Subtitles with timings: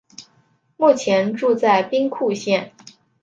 [0.77, 2.73] 目前住在兵库县。